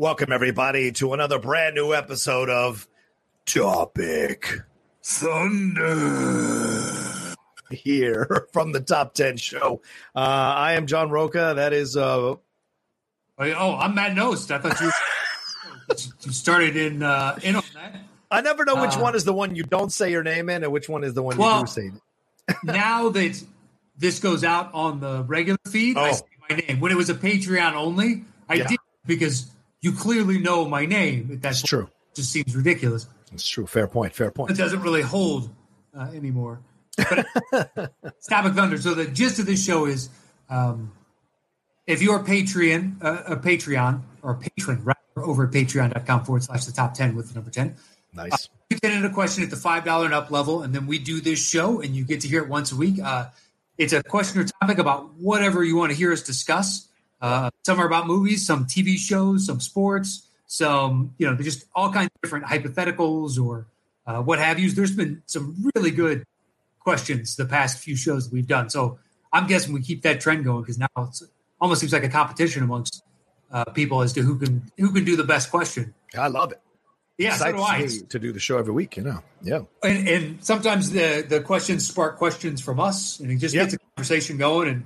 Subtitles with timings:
[0.00, 2.88] Welcome, everybody, to another brand new episode of
[3.44, 4.50] Topic
[5.02, 5.84] Thunder.
[7.70, 9.82] Here from the Top 10 show.
[10.16, 11.52] Uh, I am John Rocha.
[11.56, 12.36] That is uh,
[13.38, 14.50] Oh, I'm Matt Knost.
[14.50, 14.90] I thought you,
[16.22, 17.96] you started in uh, in on that.
[18.30, 20.64] I never know which Uh, one is the one you don't say your name in
[20.64, 21.90] and which one is the one you do say.
[22.64, 23.38] now that
[23.98, 26.12] this goes out on the regular feed, I Oh.
[26.14, 26.80] say my name.
[26.80, 28.66] When it was a Patreon only, I Yeah.
[28.68, 29.50] did because
[29.82, 31.38] you clearly know my name.
[31.40, 31.88] That's true.
[32.14, 33.06] Just seems ridiculous.
[33.32, 33.66] It's true.
[33.66, 34.14] Fair point.
[34.14, 34.50] Fair point.
[34.50, 35.50] It doesn't really hold
[35.96, 36.60] uh, anymore.
[36.96, 37.26] But
[38.04, 38.78] it's Topic Thunder.
[38.78, 40.08] So the gist of this show is,
[40.48, 40.92] um,
[41.86, 46.42] if you're a Patreon, uh, a Patreon or a patron, right, over at patreon.com forward
[46.42, 47.76] slash the top 10 with the number 10,
[48.12, 48.48] Nice.
[48.68, 50.98] you send in a question at the five dollar and up level, and then we
[50.98, 53.00] do this show, and you get to hear it once a week.
[53.02, 53.26] Uh,
[53.78, 56.88] it's a question or topic about whatever you want to hear us discuss.
[57.20, 61.92] Uh, some are about movies, some TV shows, some sports, some you know, just all
[61.92, 63.66] kinds of different hypotheticals or
[64.06, 64.70] uh, what have you.
[64.70, 66.24] There's been some really good
[66.80, 68.70] questions the past few shows that we've done.
[68.70, 68.98] So
[69.32, 71.22] I'm guessing we keep that trend going because now it's
[71.60, 73.02] almost seems like a competition amongst
[73.52, 75.94] uh, people as to who can who can do the best question.
[76.18, 76.60] I love it.
[77.18, 77.86] Yeah, so do I.
[78.08, 79.22] To do the show every week, you know.
[79.42, 79.60] Yeah.
[79.82, 83.64] and, and sometimes the the questions spark questions from us, and it just Yep.
[83.66, 84.68] gets a conversation going.
[84.68, 84.84] And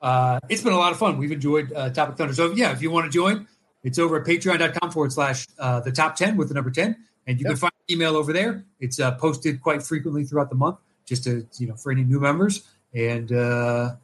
[0.00, 1.18] uh, it's been a lot of fun.
[1.18, 2.34] We've enjoyed uh, Topic Thunder.
[2.34, 3.46] So yeah, if you want to join,
[3.82, 7.38] it's over at patreon.com forward slash uh, the top ten with the number ten, and
[7.40, 7.50] you Yep.
[7.52, 8.64] can find the email over there.
[8.80, 12.20] It's uh, posted quite frequently throughout the month, just to you know for any new
[12.20, 12.62] members.
[12.94, 13.94] And uh,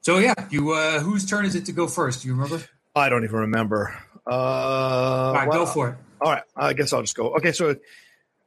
[0.00, 2.22] so yeah, you uh, whose turn is it to go first?
[2.22, 2.62] Do you remember?
[2.94, 3.96] I don't even remember.
[4.26, 5.96] Uh, All right, well, go for it.
[6.20, 6.42] All right.
[6.56, 7.34] I guess I'll just go.
[7.36, 7.52] Okay.
[7.52, 7.74] So,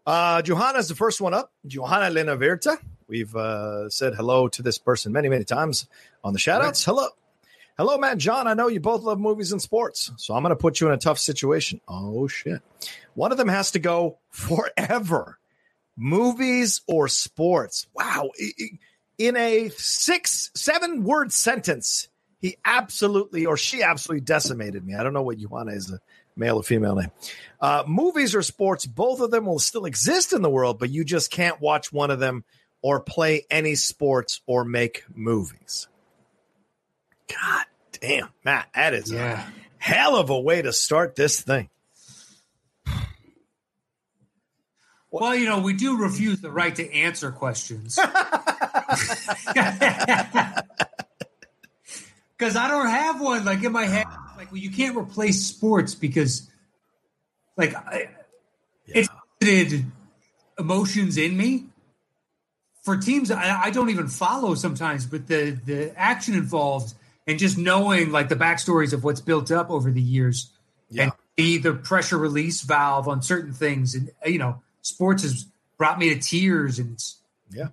[0.06, 1.52] uh, Johanna's the first one up.
[1.66, 2.78] Johanna Lena Virta.
[3.08, 5.88] We've uh, said hello to this person many, many times
[6.24, 6.84] on the shout outs.
[6.84, 7.08] Hello.
[7.78, 8.48] Hello, Matt John.
[8.48, 10.94] I know you both love movies and sports, so I'm going to put you in
[10.94, 11.82] a tough situation.
[11.88, 12.62] Oh, shit.
[13.16, 15.38] One of them has to go forever
[15.98, 17.88] movies or sports.
[17.94, 18.32] Wow.
[19.18, 22.08] In a six, seven word sentence,
[22.40, 24.96] he absolutely or she absolutely decimated me.
[24.96, 26.00] I don't know what Johanna is a
[26.36, 27.12] male or female name.
[27.60, 31.04] Uh, movies or sports, both of them will still exist in the world, but you
[31.04, 32.44] just can't watch one of them
[32.82, 35.88] or play any sports or make movies.
[37.30, 37.66] God
[38.00, 39.48] damn, Matt, that is Yeah.
[39.48, 41.70] a hell of a way to start this thing.
[45.10, 47.98] Well, you know, we do refuse the right to answer questions.
[52.38, 54.06] Because I don't have one like in my head.
[54.38, 56.50] Like, well, you can't replace sports because,
[57.58, 58.10] like, I,
[58.88, 59.10] it's
[59.42, 59.86] created
[60.60, 61.66] emotions in me
[62.84, 65.06] for teams I, I don't even follow sometimes.
[65.06, 66.94] But the the action involved
[67.28, 70.52] and just knowing like the backstories of what's built up over the years
[70.90, 71.04] Yeah.
[71.04, 73.96] and see the pressure release valve on certain things.
[73.96, 75.46] And you know, sports has
[75.78, 76.98] brought me to tears and
[77.52, 77.70] Yeah.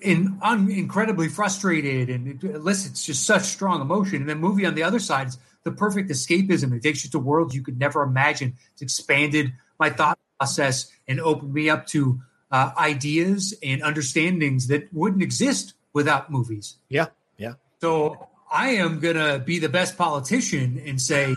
[0.00, 4.16] In un, incredibly frustrated and it elicits just such strong emotion.
[4.16, 6.74] And then movie on the other side is the perfect escapism.
[6.74, 8.54] It takes you to worlds you could never imagine.
[8.72, 14.92] It's expanded my thought process and opened me up to uh, ideas and understandings that
[14.92, 16.76] wouldn't exist without movies.
[16.88, 17.06] Yeah.
[17.38, 17.54] Yeah.
[17.80, 21.34] So I am going to be the best politician and say,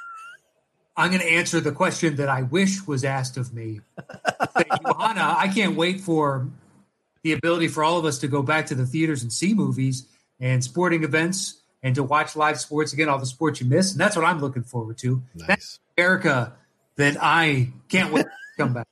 [0.98, 3.82] I'm going to answer the question that I wish was asked of me.
[4.58, 6.48] Say, Johanna, I can't wait for
[7.26, 10.06] the ability for all of us to go back to the theaters and see movies
[10.40, 13.92] and sporting events and to watch live sports again, all the sports you miss.
[13.94, 15.24] And that's what I'm looking forward to.
[15.34, 15.80] That's Nice.
[15.98, 16.54] America
[16.98, 18.30] that I can't wait to
[18.60, 18.88] come back.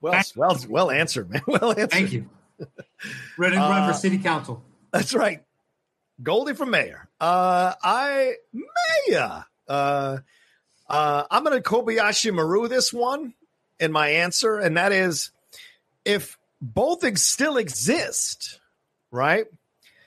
[0.00, 1.42] Well, well, well answered, man.
[1.46, 1.90] Well answered.
[1.90, 2.30] Thank you.
[3.36, 4.62] Run, and run Uh, for city council.
[4.92, 5.42] That's right.
[6.22, 7.06] Goldie from Mayor.
[7.20, 9.44] Uh, I Mayor.
[9.68, 10.18] Uh,
[10.88, 13.34] uh, I'm going to Kobayashi Maru this one
[13.78, 15.32] in my answer, and that is
[16.04, 18.60] if both ex- still exist,
[19.10, 19.46] right?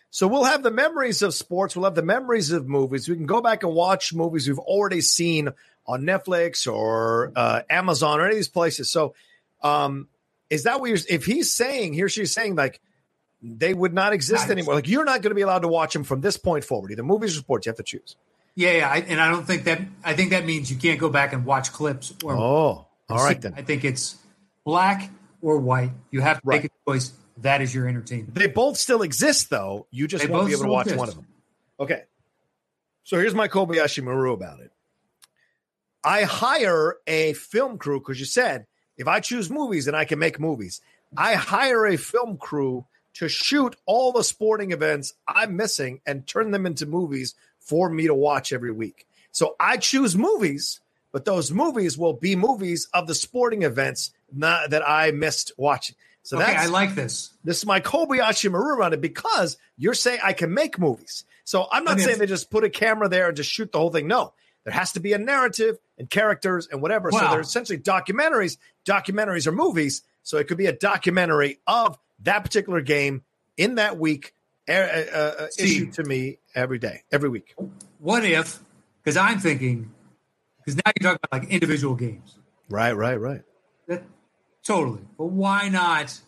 [0.09, 3.09] So we'll have the memories of sports, we'll have the memories of movies.
[3.09, 5.49] We can go back and watch movies we've already seen
[5.87, 8.89] on Netflix or uh, Amazon or any of these places.
[8.89, 9.15] So,
[9.63, 10.07] um,
[10.49, 10.99] is that what you're?
[11.09, 12.79] If he's saying, he or she's saying, like
[13.41, 14.75] they would not exist anymore.
[14.75, 16.91] Like you're not going to be allowed to watch them from this point forward.
[16.91, 18.15] Either movies or sports, you have to choose.
[18.55, 19.81] Yeah, yeah, I, and I don't think that.
[20.03, 22.13] I think that means you can't go back and watch clips.
[22.23, 23.55] Or Oh, all right then.
[23.57, 24.15] I think it's
[24.63, 25.09] black
[25.43, 25.91] or white.
[26.09, 27.11] You have to make a choice.
[27.37, 28.33] That is your entertainment.
[28.35, 29.87] They both still exist, though.
[29.91, 30.99] You just They won't be able to watch exist.
[30.99, 31.27] one of them.
[31.79, 32.03] Okay.
[33.03, 34.71] So here's my Kobayashi Maru about it.
[36.03, 38.65] I hire a film crew because you said
[38.97, 40.81] if I choose movies, then I can make movies.
[41.17, 42.85] I hire a film crew
[43.15, 48.07] to shoot all the sporting events I'm missing and turn them into movies for me
[48.07, 49.07] to watch every week.
[49.31, 50.79] So I choose movies,
[51.11, 55.95] but those movies will be movies of the sporting events not, that I missed watching.
[56.23, 57.31] So okay, that's I like this.
[57.43, 61.25] this is my Kobayashi Maru on it because you're saying I can make movies.
[61.43, 63.71] So I'm not I mean, saying they just put a camera there and just shoot
[63.71, 64.07] the whole thing.
[64.07, 64.33] No,
[64.63, 67.11] there has to be a narrative and characters and whatever.
[67.11, 68.57] So they're essentially documentaries.
[68.85, 70.03] Documentaries are movies.
[70.23, 73.23] So it could be a documentary of that particular game
[73.57, 74.33] in that week,
[74.69, 75.63] uh, uh, uh, See.
[75.63, 77.53] issued to me every day, every week.
[77.99, 78.59] What if?
[79.03, 79.91] Because I'm thinking.
[80.59, 82.37] Because now you're talking about like individual games.
[82.69, 83.41] Right, right, right.
[83.87, 84.03] That,
[84.63, 85.01] totally.
[85.17, 86.19] But why not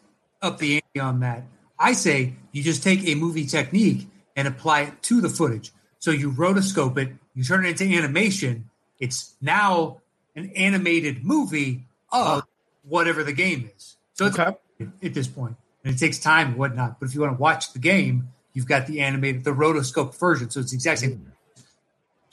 [0.42, 1.44] up the ante on that?
[1.78, 5.72] I say you just take a movie technique and apply it to the footage.
[6.00, 8.70] So you rotoscope it, you turn it into animation.
[9.00, 10.02] It's now
[10.36, 12.44] an animated movie of
[12.84, 13.98] whatever the game is.
[14.14, 14.56] So it's Okay.
[15.04, 17.00] at this point, and it takes time and whatnot.
[17.00, 20.50] But if you want to watch the game, you've got the animated, the rotoscope version.
[20.50, 21.12] So it's the exact same.
[21.18, 21.30] Hmm.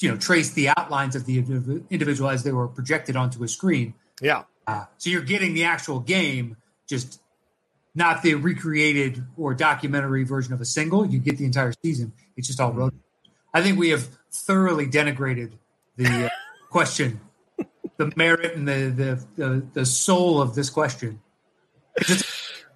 [0.01, 1.39] You know, trace the outlines of the
[1.91, 3.95] individual as they were projected onto a screen.
[4.21, 4.43] Yeah.
[4.73, 6.57] Uh, so you're getting the actual game,
[6.89, 7.21] just
[7.95, 11.05] not the recreated or documentary version of a single.
[11.07, 12.13] You get the entire season.
[12.37, 12.95] It's just all road.
[13.53, 15.53] I think we have thoroughly denigrated
[15.97, 16.29] the uh,
[16.71, 17.21] question,
[17.99, 21.21] the merit and the, the the the soul of this question.
[21.97, 22.25] It's,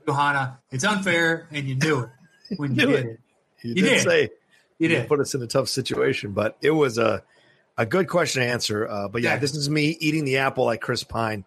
[0.07, 2.11] Johanna, it's unfair, and you knew it
[2.59, 3.21] when you did it.
[3.63, 4.03] You, You did, did.
[4.03, 4.29] say You
[4.79, 5.09] you did.
[5.09, 7.23] put us in a tough situation, but it was a
[7.79, 8.87] a good question to answer.
[8.89, 9.39] Uh, but yeah, Yeah.
[9.39, 11.45] this is me eating the apple like Chris Pine.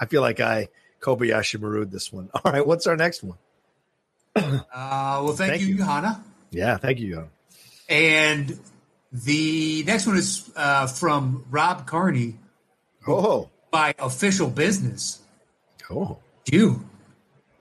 [0.00, 0.68] I feel like I
[1.00, 2.30] Kobayashi Maru'd this one.
[2.44, 3.38] All right, what's our next one?
[4.34, 5.76] Uh, well, thank, Thank you, you.
[5.78, 6.22] Johanna.
[6.50, 7.14] Yeah, thank you.
[7.14, 7.28] Jan.
[7.88, 8.58] And
[9.12, 12.34] the next one is uh, from Rob Carney
[13.08, 15.20] Oh, by Official Business.
[15.90, 16.18] oh,
[16.50, 16.84] You.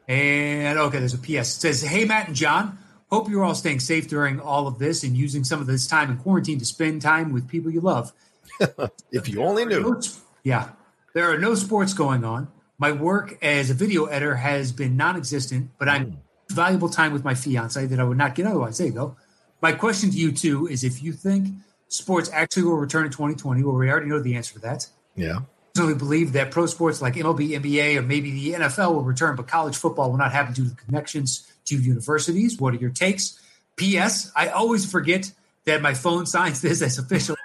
[0.07, 1.27] And okay, there's a PS.
[1.29, 2.77] It says, Hey, Matt and John,
[3.09, 6.11] hope you're all staying safe during all of this and using some of this time
[6.11, 8.11] in quarantine to spend time with people you love.
[9.11, 10.01] if you only knew.
[10.43, 10.69] Yeah.
[11.15, 12.49] There are no sports going on.
[12.77, 16.53] My work as a video editor has been non existent, but I'm hmm.
[16.53, 18.77] valuable time with my fiance that I would not get otherwise.
[18.77, 19.15] There you go.
[19.61, 21.55] My question to you, too, is if you think
[21.87, 24.87] sports actually will return in 2020, well, we already know the answer to that.
[25.15, 25.39] Yeah.
[25.73, 29.47] personally believe that pro sports like MLB, NBA, or maybe the NFL will return, but
[29.47, 32.59] college football will not happen due to the connections to universities.
[32.59, 33.39] What are your takes?
[33.77, 34.33] P.S.
[34.35, 35.31] I always forget
[35.63, 37.37] that my phone signs this as official.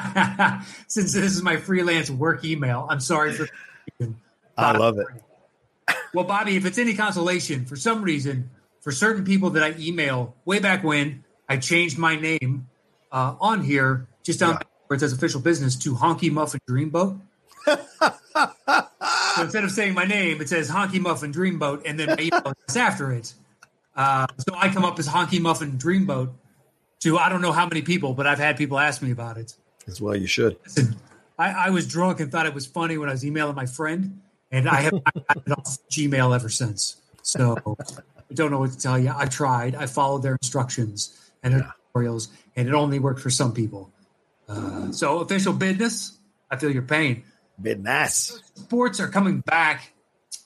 [0.88, 3.48] Since this is my freelance work email, I'm sorry for.
[4.56, 5.06] I love it.
[6.12, 8.50] Well, Bobby, if it's any consolation, for some reason,
[8.80, 12.68] for certain people that I email way back when, I changed my name
[13.12, 14.58] uh, on here just down Yeah.
[14.86, 17.20] where it says official business to Honky Muffin Dreamboat.
[17.66, 22.52] so instead of saying my name, it says Honky Muffin Dreamboat, and then my email
[22.68, 23.34] is after it.
[23.96, 26.30] Uh, so I come up as Honky Muffin Dreamboat
[27.00, 29.54] to I don't know how many people, but I've had people ask me about it.
[29.86, 30.56] As well, you should.
[30.64, 30.96] Listen,
[31.38, 34.20] I, I was drunk and thought it was funny when I was emailing my friend,
[34.50, 36.96] and I have not gotten off Gmail ever since.
[37.22, 39.12] So I don't know what to tell you.
[39.14, 39.74] I tried.
[39.74, 43.90] I followed their instructions and their tutorials, and it only worked for some people.
[44.48, 46.18] Uh, so official business.
[46.50, 47.24] I feel your pain.
[47.60, 48.42] Business.
[48.54, 49.93] Sports are coming back.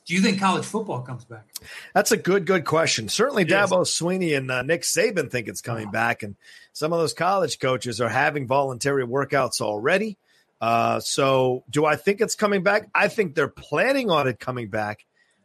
[0.09, 1.45] Do you think college football comes back?
[1.93, 3.11] That's a good, good question.
[3.11, 3.55] Certainly, It is.
[3.55, 6.35] Dabo Swinney and uh, Nick Saban think it's coming back, and
[6.73, 10.17] some of those college coaches are having voluntary workouts already.
[10.63, 12.89] Uh, so, do I think it's coming back?
[12.95, 15.05] I think they're planning on it coming back.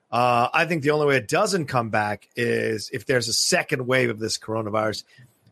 [0.10, 3.86] Uh, I think the only way it doesn't come back is if there's a second
[3.86, 5.04] wave of this coronavirus,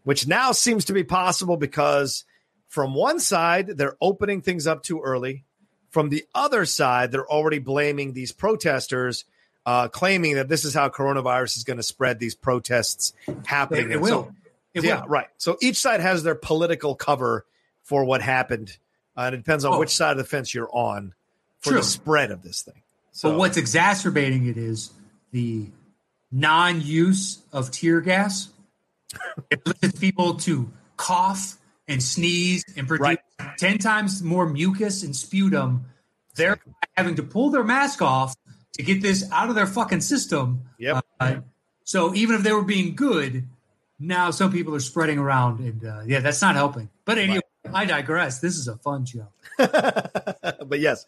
[0.05, 2.23] which now seems to be possible because
[2.69, 5.43] from one side, they're opening things up too early.
[5.91, 9.25] From the other side, they're already blaming these protesters,
[9.65, 13.13] uh, claiming that this is how coronavirus is going to spread these protests
[13.45, 13.85] happening.
[13.85, 14.35] It, it And so- will.
[14.73, 15.07] It yeah, will.
[15.09, 15.27] right.
[15.37, 17.45] So each side has their political cover
[17.83, 18.77] for what happened.
[19.17, 19.79] Uh, and it depends on Oh.
[19.79, 21.13] which side of the fence you're on
[21.59, 21.79] for True.
[21.79, 22.81] the spread of this thing.
[23.11, 24.91] So But what's exacerbating it is
[25.33, 25.67] the
[26.31, 28.49] non-use of tear gas.
[29.49, 31.57] It leads people to cough
[31.91, 33.19] and sneeze and produce Right.
[33.57, 35.85] ten times more mucus and sputum.
[36.35, 36.59] They're
[36.95, 38.35] having to pull their mask off
[38.73, 40.61] to get this out of their fucking system.
[40.77, 41.05] Yep.
[41.19, 41.35] Uh,
[41.83, 43.47] So even if they were being good,
[43.99, 46.89] now some people are spreading around, and uh, yeah, that's not helping.
[47.05, 47.75] But anyway, right.
[47.75, 48.39] I digress.
[48.39, 49.27] This is a fun show.
[49.57, 51.05] but yes,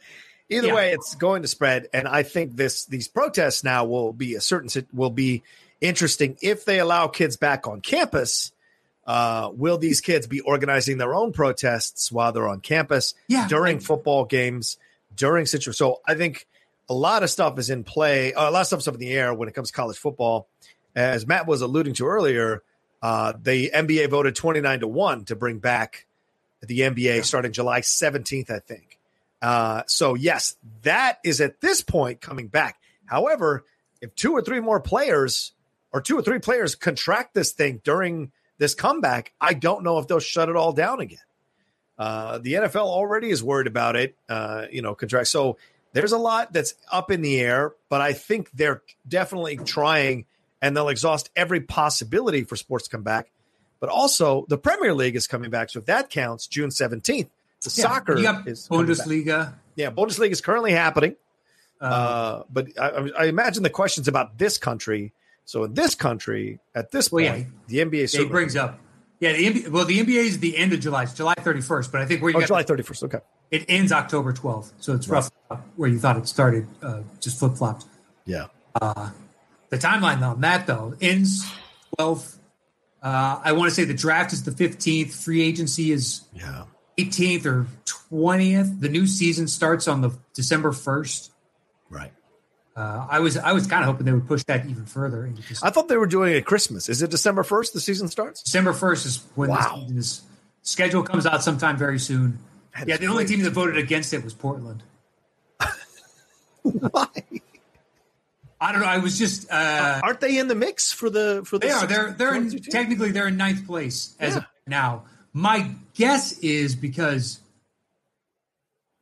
[0.50, 0.75] either yeah.
[0.75, 4.42] way, it's going to spread, and I think this these protests now will be a
[4.42, 5.44] certain will be
[5.80, 8.52] interesting if they allow kids back on campus.
[9.06, 13.80] Uh, will these kids be organizing their own protests while they're on campus yeah, during
[13.80, 14.78] football games
[15.16, 15.74] during situation?
[15.74, 16.48] So I think
[16.90, 18.34] a lot of stuff is in play.
[18.34, 20.48] Uh, a lot of stuff's up in the air when it comes to college football.
[20.96, 22.64] As Matt was alluding to earlier,
[23.02, 26.06] uh, the NBA voted 29 to 1 to bring back
[26.62, 27.22] the NBA yeah.
[27.22, 29.00] starting July 17th, I think.
[29.42, 32.80] Uh, so, yes, that is at this point coming back.
[33.06, 33.66] However,
[34.02, 35.52] if two or three more players
[35.92, 38.32] or two or three players contract this thing during
[38.63, 41.20] this comeback, I don't know if they'll shut it all down again.
[41.98, 45.27] Uh, the NFL already is worried about it, uh, you know, contract.
[45.27, 45.58] So
[45.91, 50.25] there's a lot that's up in the air, but I think they're definitely trying
[50.62, 53.32] and they'll exhaust every possibility for sports to come back.
[53.82, 55.70] But also, the Premier League is coming back.
[55.70, 58.17] So if that counts, June 17th, the yeah, soccer
[58.48, 59.55] is Bundesliga.
[59.75, 61.17] Yeah, Bundesliga is currently happening.
[61.82, 65.12] Uh, uh, but I, I, imagine the questions about this country.
[65.46, 68.80] So in this country, at this point, yeah, the NBA it brings up.
[69.20, 71.04] Yeah, the NBA, well, the NBA is the end of July.
[71.04, 73.04] It's July 31st, but I think where you oh, July 31st.
[73.04, 73.20] Okay.
[73.52, 75.30] It ends October 12th, so it's right.
[75.50, 76.68] roughly where you thought it started.
[76.82, 77.86] Uh, just flip flopped.
[78.26, 78.48] Yeah.
[78.82, 79.12] Uh,
[79.70, 81.50] the timeline on that though ends
[82.00, 82.38] 12th.
[83.02, 85.14] Uh, I want to say the draft is the 15th.
[85.24, 86.66] Free agency is yeah
[86.98, 88.80] 18th or 20th.
[88.80, 91.30] The new season starts on the December 1st.
[91.90, 92.12] Right.
[92.75, 95.32] Uh, I was I was kind of hoping they would push that even further.
[95.62, 96.89] I thought they were doing it at Christmas.
[96.89, 97.74] Is it December first?
[97.74, 98.42] The season starts.
[98.42, 99.86] December first is when wow.
[99.89, 100.24] this,
[100.63, 102.39] schedule comes out sometime very soon.
[102.75, 104.82] That yeah, the only team that voted against it was Portland.
[106.63, 107.06] Why?
[108.60, 108.88] I don't know.
[108.88, 111.86] I was just uh, aren't they in the mix for the for the they are
[111.86, 114.38] they're they're in, technically they're in ninth place as yeah.
[114.39, 115.03] of now.
[115.34, 117.39] My guess is because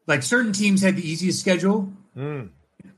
[0.07, 2.49] like certain teams had the easiest schedule, mm.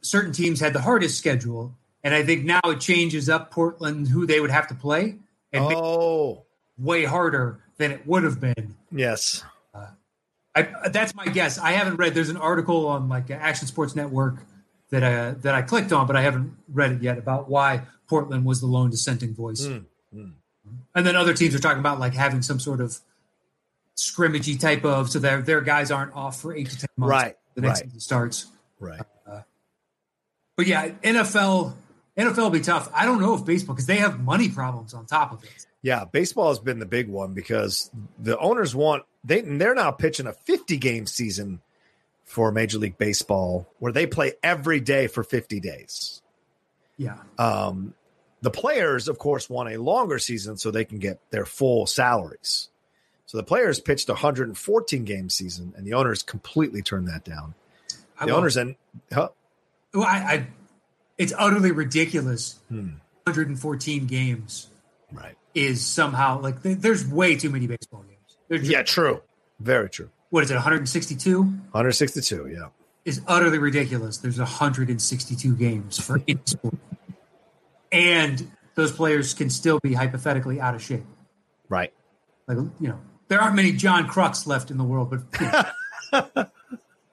[0.04, 4.26] Certain teams had the hardest schedule, and I think now it changes up Portland who
[4.26, 5.18] they would have to play
[5.52, 6.46] and oh
[6.78, 8.76] way harder than it would have been.
[8.92, 9.44] Yes.
[9.74, 9.88] Uh,
[10.56, 11.58] I, that's my guess.
[11.58, 12.14] I haven't read.
[12.14, 14.46] There's an article on like Action Sports Network
[14.90, 18.46] that I that I clicked on, but I haven't read it yet about why Portland
[18.46, 19.66] was the lone dissenting voice.
[19.66, 20.34] Mm, mm.
[20.96, 23.00] And then other teams are talking about like having some sort of
[23.96, 27.12] scrimmagey type of so their their guys aren't off for eight to ten months.
[27.12, 27.38] Right.
[27.56, 27.86] The next right.
[27.86, 28.48] season starts.
[28.80, 29.02] Right.
[30.56, 31.74] But yeah, NFL
[32.18, 32.90] NFL will be tough.
[32.94, 35.68] I don't know if baseball because they have money problems on top of it.
[35.82, 40.28] Yeah, baseball has been the big one because the owners want they they're now pitching
[40.28, 41.62] a 50 game season
[42.24, 46.22] for Major League Baseball where they play every day for 50 days.
[46.98, 47.18] Yeah.
[47.38, 47.94] Um,
[48.42, 52.70] the players, of course, want a longer season so they can get their full salaries.
[53.26, 57.56] So the players pitched a 114 game season, and the owners completely turned that down.
[58.24, 58.76] The owners and
[59.12, 59.30] huh?
[59.94, 60.48] Well, I, I,
[61.18, 62.60] it's utterly ridiculous.
[62.70, 62.96] Hmm.
[63.26, 64.70] 114 games,
[65.12, 65.36] right?
[65.54, 68.70] Is somehow like there's way too many baseball games.
[68.70, 69.22] yeah, true.
[69.60, 72.70] Very true what is it 162 162 yeah
[73.06, 76.74] is utterly ridiculous there's 162 games for any sport
[77.92, 81.04] and those players can still be hypothetically out of shape
[81.70, 81.94] right
[82.48, 85.16] like you know there aren't many john Kruks left in the world
[86.12, 86.52] but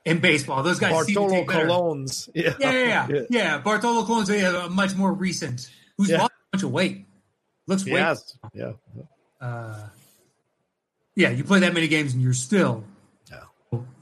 [0.05, 2.55] in baseball those guys bartolo colons yeah.
[2.59, 3.09] Yeah, yeah.
[3.09, 6.19] yeah yeah bartolo colons a much more recent who's yeah.
[6.19, 7.07] lost a bunch of weight
[7.67, 8.17] looks weight
[8.55, 8.73] yeah
[9.41, 9.89] uh,
[11.17, 12.85] yeah you play that many games and you're still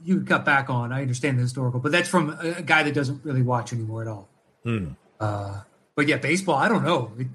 [0.03, 0.91] you cut back on.
[0.91, 4.07] I understand the historical, but that's from a guy that doesn't really watch anymore at
[4.07, 4.27] all.
[4.63, 4.89] Hmm.
[5.19, 5.61] Uh,
[5.95, 6.55] but yeah, baseball.
[6.55, 7.11] I don't know.
[7.17, 7.27] It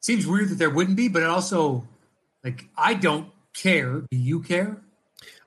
[0.00, 1.86] seems weird that there wouldn't be, but it also
[2.42, 4.02] like I don't care.
[4.10, 4.80] Do you care?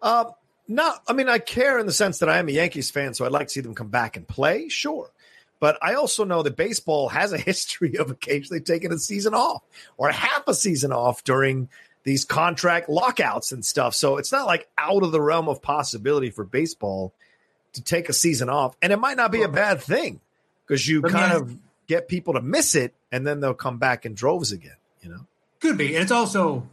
[0.02, 0.26] Uh,
[0.68, 3.26] no, I mean I care in the sense that I am a Yankees fan, so
[3.26, 4.70] I'd like to see them come back and play.
[4.70, 5.12] Sure.
[5.60, 9.64] But I also know that baseball has a history of occasionally taking a season off
[9.98, 11.70] or half a season off during
[12.04, 13.94] these contract lockouts and stuff.
[13.94, 17.14] So it's not like out of the realm of possibility for baseball
[17.74, 18.76] to take a season off.
[18.82, 20.22] And it might not be a bad thing
[20.66, 21.58] because you kind of
[21.88, 25.26] get people to miss it and then they'll come back in droves again, you know?
[25.60, 25.96] Could be.
[25.96, 26.68] And it's also,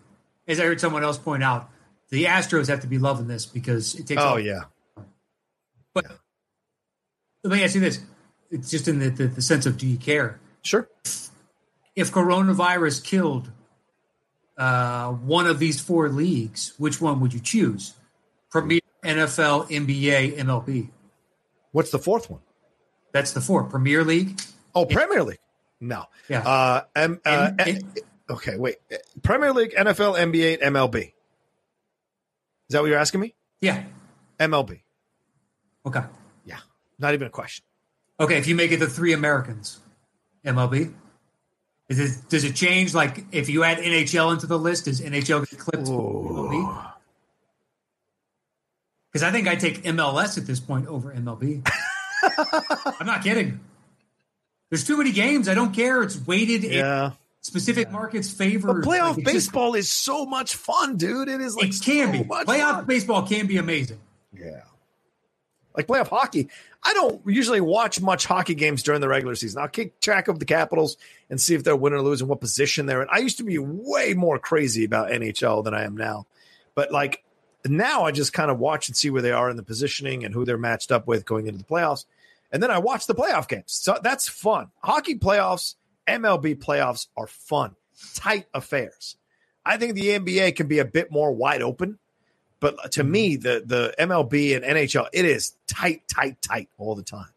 [0.47, 1.69] as I heard someone else point out,
[2.14, 4.23] the Astros have to be loving this because it takes.
[4.23, 4.62] Oh, yeah.
[5.92, 6.16] But yeah.
[7.42, 8.00] let me ask you this
[8.54, 10.38] it's just in the, the, the sense of do you care?
[10.62, 10.88] Sure.
[11.97, 13.50] If coronavirus killed
[14.56, 17.94] uh, one of these four leagues, which one would you choose?
[18.50, 20.90] Premier, NFL, NBA, MLB.
[21.73, 22.40] What's the fourth one?
[23.12, 23.64] That's the four.
[23.64, 24.40] Premier League.
[24.75, 25.40] Oh, Premier League.
[25.80, 26.04] No.
[26.28, 26.47] Yeah.
[26.47, 28.76] Uh, M, uh, And- and- okay, wait.
[29.23, 31.13] Premier League, NFL, NBA, MLB.
[32.75, 33.37] Is that what you're asking me?
[33.61, 33.85] yeah.
[34.40, 34.81] MLB.
[35.87, 36.02] Okay.
[36.45, 36.59] Yeah.
[36.99, 37.64] Not even a question.
[38.19, 38.37] Okay.
[38.37, 39.78] If you make it the three Americans,
[40.45, 40.93] MLB.
[41.88, 42.93] Is it, does it change?
[42.93, 45.87] Like if you add NHL into the list, does NHL get clipped?
[45.87, 46.93] MLB?
[49.12, 51.64] Because I think I take MLS at this point over MLB.
[52.99, 53.61] I'm not kidding.
[54.71, 55.49] There's too many games.
[55.49, 56.02] I don't care.
[56.02, 56.85] It's weighted in
[57.45, 57.51] Yeah.
[57.51, 58.75] specific markets' favor.
[58.75, 61.29] But playoff Like, it's just- baseball is so much fun, dude.
[61.29, 62.19] It is like it can so be.
[62.25, 62.85] Playoff fun.
[62.87, 64.01] baseball can be amazing.
[64.33, 64.63] Yeah.
[65.77, 66.49] Like playoff hockey.
[66.85, 69.61] I don't usually watch much hockey games during the regular season.
[69.61, 70.97] I'll keep track of the Capitals
[71.31, 73.09] and see if they're winning or losing, what position they're in.
[73.11, 76.27] I used to be way more crazy about NHL than I am now.
[76.77, 77.25] But like
[77.67, 80.33] now I just kind of watch and see where they are in the positioning and
[80.35, 82.05] who they're matched up with going into the playoffs.
[82.53, 83.65] And then I watch the playoff games.
[83.73, 84.69] So that's fun.
[84.85, 85.75] Hockey playoffs,
[86.06, 87.75] MLB playoffs are fun,
[88.14, 89.16] tight affairs.
[89.64, 91.99] I think the NBA can be a bit more wide open.
[92.61, 97.02] But to me, the the MLB and NHL, it is tight, tight, tight all the
[97.02, 97.28] time,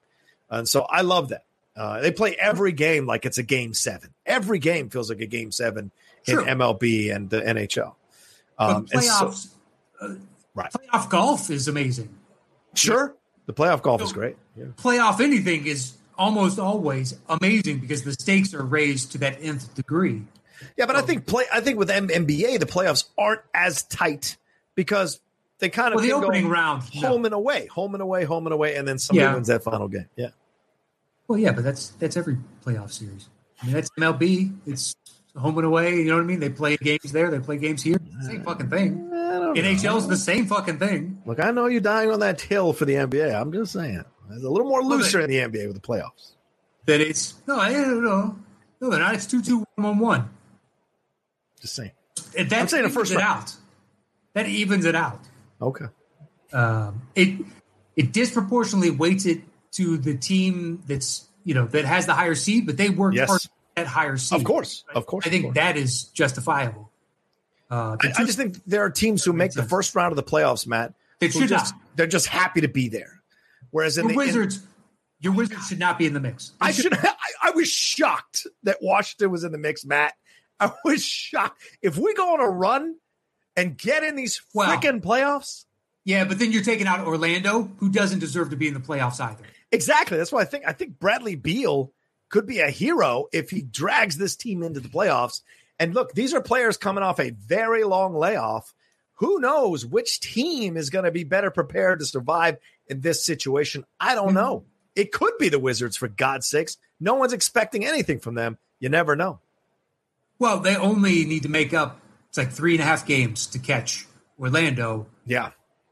[0.49, 1.43] and so I love that.
[1.75, 4.13] Uh, they play every game like it's a game seven.
[4.25, 5.91] Every game feels like a game seven
[6.25, 7.95] in MLB and the NHL.
[8.57, 9.47] But Um, so- playoffs,
[10.01, 10.15] uh,
[10.55, 10.71] Right.
[10.71, 12.09] playoff golf is amazing.
[12.73, 13.13] sure,
[13.47, 14.37] the playoff golf is great.
[14.55, 14.65] Yeah.
[14.77, 20.23] Playoff anything is almost always amazing because the stakes are raised to that nth degree.
[20.75, 21.45] Yeah, but I think play.
[21.53, 24.37] I think with M- NBA, the playoffs aren't as tight
[24.75, 25.19] because
[25.59, 27.07] they kind of Well, the opening round, no.
[27.07, 29.33] home and away, home and away, home and away, and then somebody Yeah.
[29.33, 30.07] wins that final game.
[30.15, 30.29] Yeah,
[31.27, 33.27] Well, yeah, but that's that's every playoff series.
[33.61, 34.51] I mean, that's MLB.
[34.65, 34.95] It's
[35.35, 35.95] home and away.
[35.97, 36.39] You know what I mean?
[36.39, 37.29] They play games there.
[37.29, 37.97] They play games here.
[38.25, 39.09] Same fucking thing.
[39.13, 39.61] I don't know.
[39.61, 41.21] NHL's the same fucking thing.
[41.25, 43.39] Look, I know you're dying on that hill for the NBA.
[43.39, 45.87] I'm just saying, it's a little more Well, looser they- in the NBA with the
[45.87, 46.31] playoffs.
[46.85, 48.37] That it's no, I don't know.
[48.79, 49.13] No, they're not.
[49.15, 50.29] It's two two one one one.
[51.61, 51.91] Just saying.
[52.35, 53.39] That I'm saying the first it round.
[53.43, 53.55] out.
[54.33, 55.19] That evens it out.
[55.61, 55.85] Okay.
[56.53, 57.39] um, it
[57.95, 62.65] it disproportionately weights it to the team that's you know that has the higher seed,
[62.65, 63.27] but they work Yes.
[63.27, 63.41] hard
[63.75, 64.39] that higher seed.
[64.39, 65.25] Of course, of course.
[65.27, 65.55] I think course.
[65.55, 66.89] that is justifiable.
[67.69, 70.23] Uh, I, I just think there are teams who make the first round of the
[70.23, 70.93] playoffs, Matt.
[71.19, 71.81] They should just, not.
[71.97, 73.16] They're just happy to be there.
[73.71, 74.59] Whereas in your the in- Wizards,
[75.19, 76.49] your oh, Wizards should not be in the mix.
[76.61, 76.93] They I should.
[76.93, 80.13] I, I was shocked that Washington was in the mix, Matt.
[80.59, 81.61] I was shocked.
[81.81, 82.95] If we go on a run
[83.55, 84.75] and get in these Wow.
[84.75, 85.65] freaking playoffs,
[86.05, 89.19] Yeah, but then you're taking out Orlando, who doesn't deserve to be in the playoffs
[89.19, 89.43] either.
[89.71, 90.17] exactly.
[90.17, 90.65] That's why I think.
[90.67, 91.91] I think Bradley Beal
[92.29, 95.41] could be a hero if he drags this team into the playoffs.
[95.79, 98.73] And look, these are players coming off a very long layoff.
[99.15, 102.57] Who knows which team is going to be better prepared to survive
[102.89, 103.85] in this situation?
[103.99, 104.65] I don't know.
[104.95, 106.77] It could be the Wizards, for God's sakes.
[106.99, 108.57] No one's expecting anything from them.
[108.79, 109.39] You never know.
[110.39, 113.59] Well, they only need to make up it's like three and a half games to
[113.59, 114.05] catch
[114.39, 115.51] Orlando Yeah.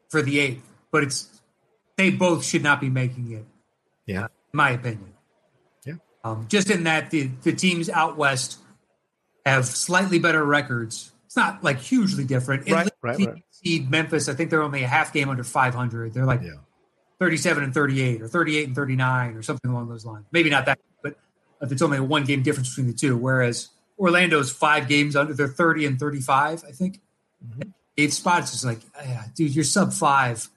[0.09, 1.29] for the eighth, but it's
[1.97, 3.45] they both should not be making it.
[4.05, 4.25] Yeah.
[4.25, 5.13] in my opinion.
[5.85, 5.93] Yeah.
[6.23, 8.59] Um, just in that the the teams out west
[9.45, 11.11] have slightly better records.
[11.25, 12.69] It's not like hugely different.
[12.69, 13.89] Right, right, right.
[13.89, 16.13] Memphis, I think they're only a half game under 500.
[16.13, 16.51] They're like Yeah.
[17.19, 20.25] 37 and 38 or 38 and 39 or something along those lines.
[20.31, 21.17] Maybe not that, but
[21.61, 23.15] if it's only a one game difference between the two.
[23.17, 26.99] Whereas Orlando's five games under, they're 30 and 35, I think.
[27.45, 27.69] Mm-hmm.
[27.97, 30.49] Eighth spot, it's just like, yeah, dude, you're sub five,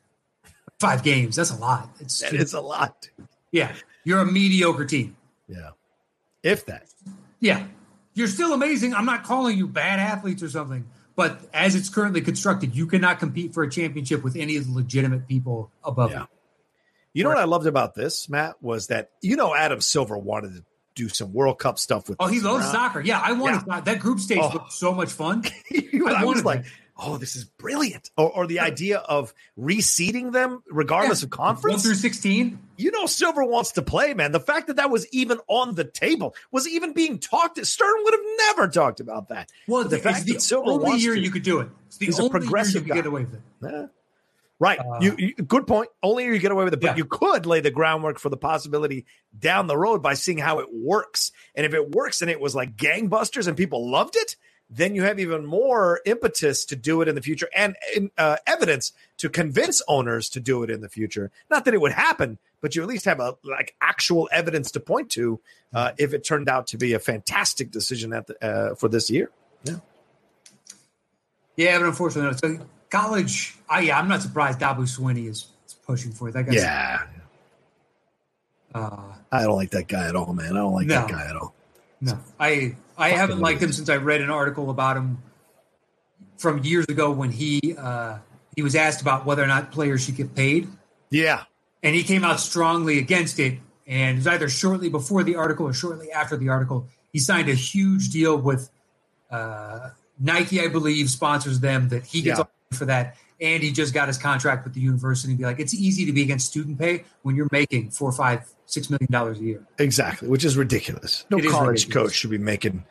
[0.80, 1.36] five games.
[1.36, 1.88] That's a lot.
[2.00, 3.08] It's That is a lot.
[3.52, 3.72] yeah,
[4.04, 5.16] you're a mediocre team.
[5.46, 5.70] Yeah.
[6.42, 6.86] If that.
[7.40, 7.66] Yeah,
[8.14, 8.92] you're still amazing.
[8.94, 13.20] I'm not calling you bad athletes or something, but as it's currently constructed, you cannot
[13.20, 16.20] compete for a championship with any of the legitimate people above Yeah.
[16.22, 16.26] you.
[17.14, 20.54] You know what I loved about this, Matt, was that you know Adam Silver wanted
[20.56, 22.16] to do some World Cup stuff with.
[22.20, 23.00] Oh, he loves soccer.
[23.00, 24.50] Yeah, I wanted that group stage Oh.
[24.52, 25.44] looked so much fun.
[25.72, 26.70] I, I was like, that.
[26.96, 28.10] oh, this is brilliant.
[28.16, 31.26] Or, or the idea of reseeding them regardless Yeah.
[31.26, 31.82] of One conference.
[31.84, 32.58] through sixteen.
[32.76, 34.32] you know, Silver wants to play, man.
[34.32, 37.64] The fact that that was even on the table was even being talked.
[37.64, 38.24] Stern would have
[38.56, 39.50] never talked about that.
[39.66, 41.68] Well, But the fact the that Silver only wants year to- you could do it.
[41.86, 42.94] It's the only year you progressive could guy.
[42.96, 43.40] get away with it.
[43.66, 43.86] Eh.
[44.60, 44.78] Right.
[44.80, 45.88] Uh, you, you good point.
[46.02, 46.96] Only you get away with it, but Yeah.
[46.96, 49.06] you could lay the groundwork for the possibility
[49.38, 51.30] down the road by seeing how it works.
[51.54, 54.34] And if it works and it was like gangbusters and people loved it,
[54.70, 57.74] then you have even more impetus to do it in the future and
[58.18, 61.30] uh, evidence to convince owners to do it in the future.
[61.48, 64.80] Not that it would happen, but you at least have a like actual evidence to
[64.80, 65.40] point to
[65.72, 69.08] uh, if it turned out to be a fantastic decision at the, uh, for this
[69.08, 69.30] year.
[69.64, 69.76] Yeah,
[71.56, 73.56] Yeah, but unfortunately, so college.
[73.68, 74.60] I yeah, I'm not surprised.
[74.60, 76.32] Dabo Swinney is, is pushing for it.
[76.32, 77.02] That guy's, Yeah,
[78.74, 80.52] Uh, I don't like that guy at all, man.
[80.52, 81.54] I don't like that guy at all.
[82.00, 85.18] No, I I haven't liked him since I read an article about him
[86.36, 88.18] from years ago when he uh,
[88.54, 90.68] he was asked about whether or not players should get paid.
[91.10, 91.44] Yeah,
[91.82, 93.58] and he came out strongly against it.
[93.86, 96.86] And it was either shortly before the article or shortly after the article.
[97.10, 98.68] He signed a huge deal with
[99.30, 102.44] uh, Nike, I believe, sponsors them that he gets Yeah.
[102.72, 103.16] For that.
[103.40, 105.34] And he just got his contract with the university.
[105.34, 108.90] Be like, it's easy to be against student pay when you're making four, five, six
[108.90, 109.66] million dollars a year.
[109.78, 110.28] exactly.
[110.28, 111.24] Which is ridiculous.
[111.30, 112.10] No is college ridiculous.
[112.12, 112.84] coach should be making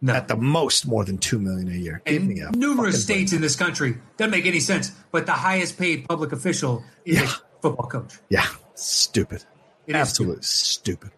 [0.00, 0.14] No.
[0.14, 2.02] at the most more than two million a year.
[2.04, 4.90] Give and me a numerous states in this country doesn't make any sense.
[5.12, 7.24] But the highest paid public official is Yeah.
[7.24, 8.14] a football coach.
[8.28, 9.44] Yeah, stupid.
[9.86, 11.10] It is Absolutely stupid.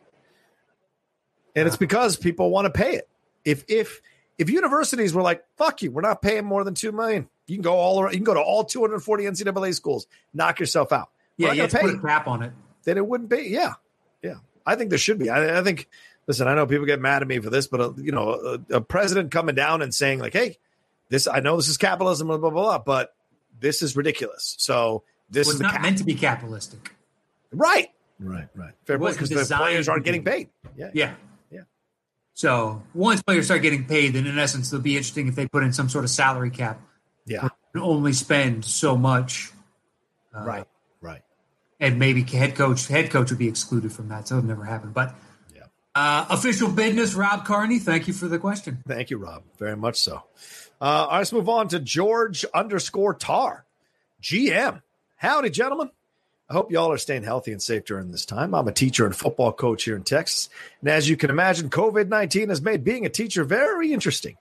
[1.56, 3.08] And it's because people want to pay it.
[3.44, 4.00] If if
[4.38, 7.28] if universities were like, "Fuck you, we're not paying more than two million.
[7.46, 10.92] You can go all around, you can go to all 240 NCAA schools, knock yourself
[10.92, 11.10] out.
[11.38, 12.52] We're Yeah, you have gonna put a cap on it.
[12.84, 13.48] then it wouldn't be.
[13.50, 13.74] Yeah,
[14.22, 14.36] yeah.
[14.66, 15.30] I think there should be.
[15.30, 15.88] I, I think.
[16.26, 18.76] Listen, I know people get mad at me for this, but uh, you know, a,
[18.76, 20.56] a president coming down and saying like, "Hey,
[21.10, 23.14] this I know this is capitalism, blah blah blah, blah but
[23.60, 25.82] this is ridiculous." So this It was is not cap.
[25.82, 26.94] meant to be capitalistic.
[27.52, 28.72] right, right, right.
[28.86, 30.48] Fair point because the players aren't getting paid.
[30.78, 31.14] Yeah, Yeah.
[31.50, 31.60] Yeah.
[32.32, 35.62] So once players start getting paid, then in essence, it'll be interesting if they put
[35.62, 36.80] in some sort of salary cap
[37.26, 37.48] yeah.
[37.76, 39.50] only spend so much.
[40.34, 40.64] Uh, Right,
[41.00, 41.22] right.
[41.80, 44.92] And maybe head coach head coach would be excluded from that, so it'll never happen.
[44.92, 45.14] But
[45.54, 45.62] Yeah.
[45.94, 47.78] uh, official business, Rob Carney.
[47.78, 48.82] Thank you for the question.
[48.86, 49.42] Thank you, Rob.
[49.58, 50.22] Very much so.
[50.80, 53.64] Uh, all right, let's move on to George underscore Tar,
[54.22, 54.82] GM.
[55.16, 55.90] Howdy, gentlemen.
[56.48, 58.54] I hope y'all are staying healthy and safe during this time.
[58.54, 60.50] I'm a teacher and football coach here in Texas.
[60.80, 64.36] And as you can imagine, COVID 19 has made being a teacher very interesting.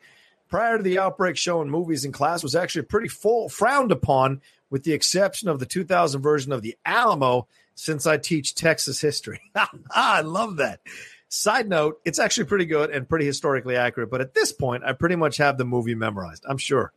[0.53, 4.39] Prior to the outbreak, showing movies in class was actually pretty full, frowned upon,
[4.69, 9.41] with the exception of the 2000 version of The Alamo, since I teach Texas history.
[9.89, 10.79] I love that.
[11.27, 14.93] Side note, it's actually pretty good and pretty historically accurate, but at this point, I
[14.93, 16.93] pretty much have the movie memorized, I'm sure.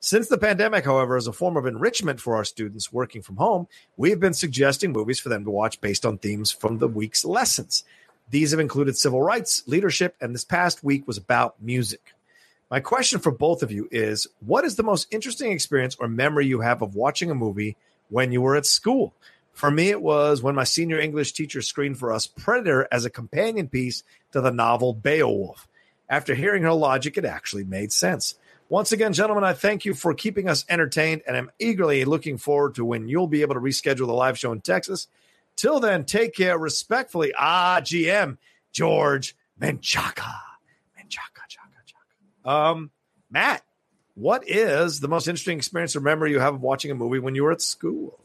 [0.00, 3.68] Since the pandemic, however, as a form of enrichment for our students working from home,
[3.96, 7.24] we have been suggesting movies for them to watch based on themes from the week's
[7.24, 7.84] lessons.
[8.30, 12.15] These have included civil rights, leadership, and this past week was about music.
[12.68, 16.46] My question for both of you is what is the most interesting experience or memory
[16.46, 17.76] you have of watching a movie
[18.08, 19.14] when you were at school?
[19.52, 23.10] For me, it was when my senior English teacher screened for us Predator as a
[23.10, 24.02] companion piece
[24.32, 25.68] to the novel Beowulf.
[26.08, 28.34] After hearing her logic, it actually made sense.
[28.68, 32.74] Once again, gentlemen, I thank you for keeping us entertained, and I'm eagerly looking forward
[32.74, 35.06] to when you'll be able to reschedule the live show in Texas.
[35.54, 36.58] Till then, take care.
[36.58, 38.38] Respectfully, ah, GM
[38.72, 40.55] George Menchaca.
[42.46, 42.90] Um,
[43.30, 43.62] Matt,
[44.14, 47.34] what is the most interesting experience or memory you have of watching a movie when
[47.34, 48.18] you were at school?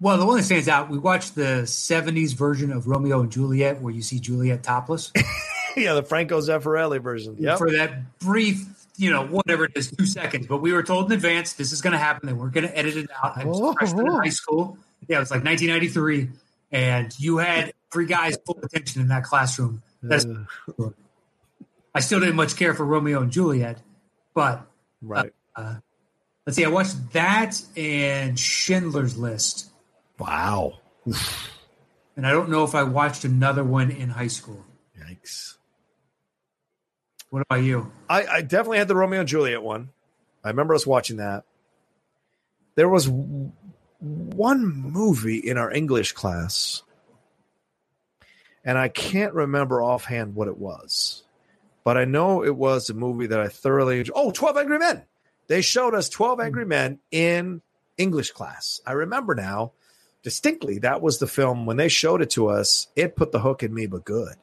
[0.00, 3.80] Well, the one that stands out, we watched the 70s version of Romeo and Juliet
[3.80, 5.10] where you see Juliet topless.
[5.76, 7.36] yeah, the Franco Zeffirelli version.
[7.38, 7.56] Yeah.
[7.56, 8.62] For that brief,
[8.98, 10.46] you know, whatever it is, two seconds.
[10.46, 12.26] But we were told in advance this is going to happen.
[12.26, 13.38] They weren't going to edit it out.
[13.38, 14.76] I was a freshman in high school.
[15.08, 16.28] Yeah, it was like 1993.
[16.72, 19.82] And you had three guys full attention in that classroom.
[20.02, 20.90] That's, Uh,
[21.96, 23.78] I still didn't much care for Romeo and Juliet.
[24.34, 24.66] But
[25.00, 25.32] right.
[25.54, 25.76] Uh,
[26.46, 29.70] let's see, I watched that and Schindler's List.
[30.18, 30.74] wow.
[32.16, 34.64] And I don't know if I watched another one in high school.
[34.98, 35.56] Yikes.
[37.30, 37.90] What about you?
[38.08, 39.90] I, I definitely had the Romeo and Juliet one.
[40.44, 41.44] I remember us watching that.
[42.74, 43.52] There was w-
[44.00, 46.82] one movie in our English class,
[48.64, 51.24] and I can't remember offhand what it was,
[51.86, 54.12] but I know it was a movie that I thoroughly enjoyed.
[54.16, 55.04] Oh, 12 Angry Men.
[55.46, 57.62] They showed us 12 Angry Men in
[57.96, 58.80] English class.
[58.84, 59.70] I remember now
[60.24, 62.88] distinctly that was the film when they showed it to us.
[62.96, 64.34] It put the hook in me, but good.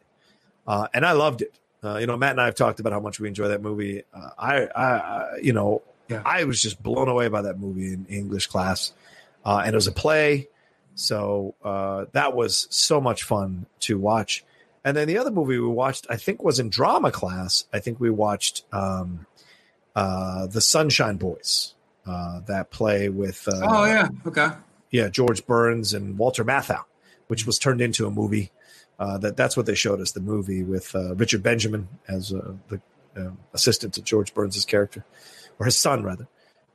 [0.65, 1.59] Uh, and I loved it.
[1.83, 4.03] Uh, you know, Matt and I have talked about how much we enjoy that movie.
[4.13, 6.21] Uh, I, I, I, you know, Yeah.
[6.25, 8.93] I was just blown away by that movie in English class,
[9.45, 10.47] uh, and it was a play,
[10.95, 14.45] so uh, that was so much fun to watch.
[14.85, 17.65] And then the other movie we watched, I think, was in drama class.
[17.71, 19.25] I think we watched um,
[19.95, 21.73] uh, the Sunshine Boys,
[22.05, 24.09] uh, that play with uh, oh, yeah.
[24.25, 24.49] Okay.
[24.91, 26.83] yeah, George Burns and Walter Matthau,
[27.27, 28.51] which was turned into a movie.
[28.99, 32.53] Uh, that that's what they showed us the movie with uh, Richard Benjamin as uh,
[32.69, 32.81] the
[33.17, 35.03] uh, assistant to George Burns' character,
[35.59, 36.27] or his son rather.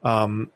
[0.02, 0.50] Um,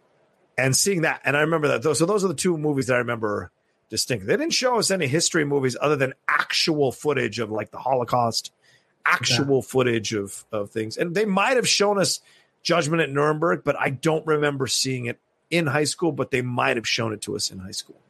[0.58, 1.82] and seeing that, and I remember that.
[1.82, 3.50] Those, so those are the two movies that I remember
[3.92, 4.26] distinctly.
[4.26, 8.50] They didn't show us any history movies other than actual footage of like the Holocaust,
[9.04, 12.20] actual footage of of things, and they might have shown us
[12.62, 15.18] Judgment at Nuremberg, but I don't remember seeing it
[15.50, 16.10] in high school.
[16.10, 18.00] But they might have shown it to us in high school.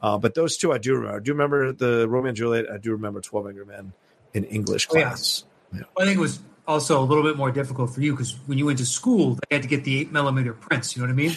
[0.00, 1.16] Uh, but those two I do remember.
[1.16, 2.70] I do remember the Romeo and Juliet.
[2.72, 3.92] I do remember Twelve Angry Men
[4.32, 5.02] in English Oh, yeah.
[5.08, 5.44] class.
[5.74, 5.80] Yeah.
[5.96, 8.56] Well, I think it was also a little bit more difficult for you because when
[8.58, 10.96] you went to school, they had to get the eight millimeter prints.
[10.96, 11.36] You know what I mean?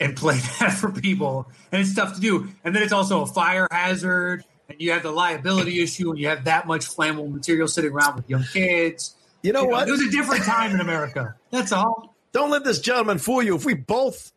[0.00, 2.48] And play that for people, and it's tough to do.
[2.62, 6.28] And then it's also a fire hazard, and you have the liability issue, and you
[6.28, 9.16] have that much flammable material sitting around with young kids.
[9.42, 9.88] You know You know, what?
[9.88, 11.34] It was a different time in America.
[11.50, 12.14] That's all.
[12.32, 13.56] Don't let this gentleman fool you.
[13.56, 14.32] If we both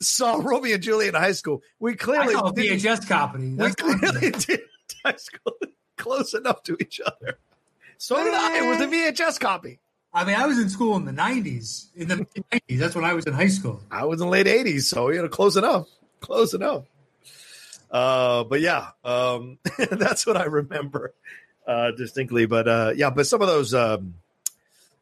[0.00, 3.54] saw Romeo and Juliet in high school, we I clearly saw a VHS copy.
[3.54, 4.60] we clearly did
[5.04, 5.54] high school
[5.98, 7.38] close enough to each other.
[7.98, 8.58] So did I.
[8.64, 9.80] It was a VHS copy.
[10.14, 11.86] I mean, I was in school in the '90s.
[11.96, 13.82] In the '90s, that's when I was in high school.
[13.90, 15.88] I was in the late '80s, so you know, close enough,
[16.20, 16.84] close enough.
[17.90, 19.58] Uh, but yeah, um,
[19.90, 21.14] that's what I remember
[21.66, 22.46] uh, distinctly.
[22.46, 24.14] But uh, yeah, but some of those, um,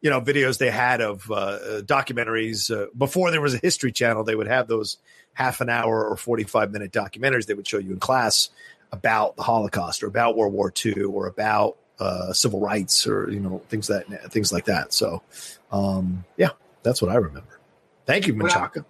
[0.00, 4.24] you know, videos they had of uh, documentaries uh, before there was a History Channel,
[4.24, 4.96] they would have those
[5.34, 8.48] half an hour or forty-five minute documentaries they would show you in class
[8.92, 13.40] about the Holocaust or about World War II or about uh, civil rights or you
[13.40, 14.92] know things that things like that.
[14.92, 15.22] So,
[15.70, 16.50] um, yeah,
[16.82, 17.58] that's what I remember.
[18.06, 18.84] Thank you, Menchaca.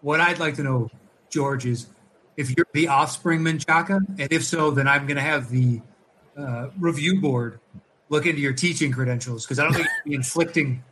[0.00, 0.90] What I'd like to know,
[1.30, 1.86] George, is
[2.36, 5.80] if you're the offspring Menchaca, and if so, then I'm going to have the
[6.36, 7.60] uh, review board
[8.08, 10.82] look into your teaching credentials because I don't think you'd be inflicting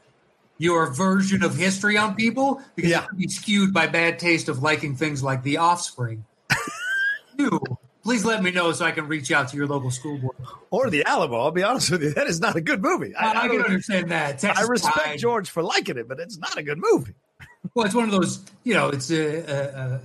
[0.58, 3.04] your version of history on people because Yeah.
[3.04, 6.24] it would be skewed by bad taste of liking things like the offspring.
[7.38, 7.60] you,
[8.02, 10.36] please let me know so I can reach out to your local school board.
[10.70, 11.38] or the Alamo.
[11.40, 13.14] I'll be honest with you, that is not a good movie.
[13.14, 14.44] I, I, I can understand that.
[14.44, 15.18] I respect Pride.
[15.18, 17.14] George for liking it, but it's not a good movie.
[17.74, 20.00] Well, it's one of those, you know, it's a, a, a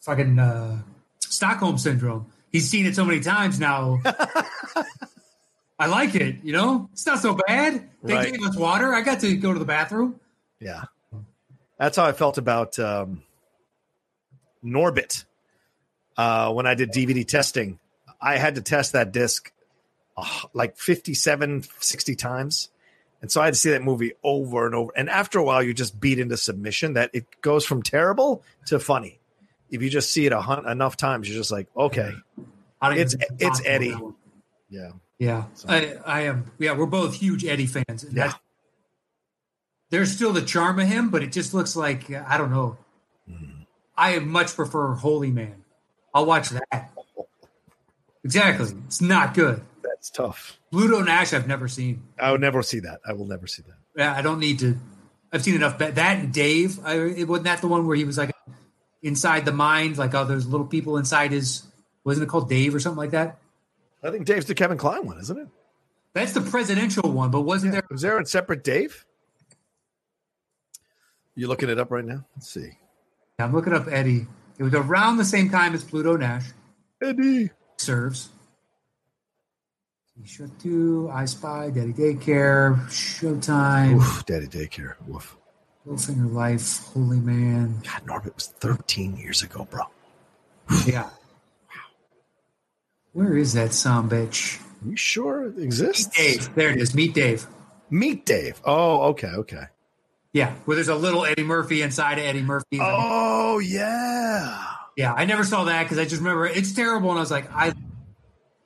[0.00, 0.78] fucking uh,
[1.20, 2.26] Stockholm syndrome.
[2.52, 4.00] He's seen it so many times now.
[5.78, 6.88] I like it, you know?
[6.92, 7.86] It's not so bad.
[8.02, 8.32] They Right.
[8.32, 8.94] gave us water.
[8.94, 10.18] I got to go to the bathroom.
[10.58, 10.84] Yeah,
[11.78, 13.22] that's how I felt about um,
[14.64, 15.24] Norbit
[16.16, 17.78] uh, when I did DVD testing.
[18.20, 19.52] I had to test that disc
[20.16, 22.70] uh, like 57, 60 times.
[23.22, 24.92] And so I had to see that movie over and over.
[24.96, 28.78] And after a while, you just beat into submission that it goes from terrible to
[28.78, 29.20] funny.
[29.70, 32.12] If you just see it a hun- enough times, you're just like, okay,
[32.80, 33.96] I don't It's- it's Eddie.
[34.70, 34.90] yeah.
[35.18, 36.50] Yeah, So- I, I am.
[36.58, 38.04] Yeah, we're both huge Eddie fans.
[38.04, 38.34] And Yeah.
[39.90, 42.76] There's still the charm of him, but it just looks like, I don't know.
[43.30, 43.62] Mm-hmm.
[43.96, 45.64] I much prefer Holy Man.
[46.16, 46.92] I'll watch that.
[48.24, 48.74] Exactly.
[48.86, 49.60] It's not good.
[49.82, 50.58] That's tough.
[50.70, 52.04] Pluto Nash, I've never seen.
[52.18, 53.00] I would never see that.
[53.06, 53.76] I will never see that.
[53.94, 54.78] Yeah, I don't need to.
[55.30, 55.76] I've seen enough.
[55.76, 58.34] That and Dave, I, it wasn't that the one where he was like
[59.02, 61.64] inside the mind, like oh, there's little people inside his.
[62.02, 63.36] Wasn't it called Dave or something like that?
[64.02, 65.48] I think Dave's the Kevin Kline one, isn't it?
[66.14, 67.82] That's the presidential one, but wasn't there?
[67.90, 69.04] Was there a separate Dave?
[71.34, 72.24] You looking it up right now?
[72.34, 72.70] Let's see.
[73.38, 74.26] I'm looking up Eddie.
[74.58, 76.46] It was around the same time as Pluto Nash
[77.02, 77.50] Eddie.
[77.76, 78.30] serves.
[80.24, 84.94] Shut two, I Spy, Daddy Daycare, Showtime, Oof, Daddy Daycare.
[85.06, 85.36] Woof.
[85.86, 87.82] Littlefinger Life, Holy Man.
[87.84, 89.84] God, Norbit was 13 years ago, bro.
[90.86, 91.10] Yeah.
[93.12, 94.60] Where is that some bitch?
[94.84, 96.06] you sure it exists?
[96.18, 96.54] Meet Dave.
[96.54, 96.94] There it is.
[96.94, 97.46] Meet Dave.
[97.90, 98.60] Meet Dave.
[98.64, 99.64] Oh, okay, okay.
[100.36, 102.78] Yeah, where there's a little Eddie Murphy inside of Eddie Murphy.
[102.78, 104.64] Oh, yeah.
[104.94, 107.50] Yeah, I never saw that because I just remember it's terrible, and I was like,
[107.54, 107.72] I,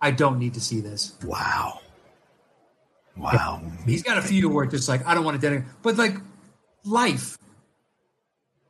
[0.01, 1.17] I don't need to see this.
[1.25, 1.79] Wow.
[3.17, 3.63] Wow.
[3.87, 6.17] He's got a few where it's just like I don't want to dedicate, but like
[6.85, 7.39] life,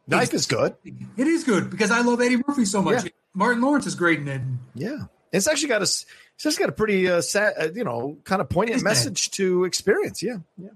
[0.06, 0.76] Life is good.
[0.84, 3.04] it is good because I love Eddie Murphy so much.
[3.04, 3.10] Yeah.
[3.32, 4.42] Martin Lawrence is great in it.
[4.74, 5.04] Yeah.
[5.32, 6.04] It's actually got a, it's
[6.38, 10.22] just got a pretty uh, sad, uh, you know, kind of poignant message to experience.
[10.22, 10.38] Yeah.
[10.58, 10.68] Yeah.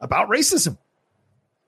[0.00, 0.76] About racism,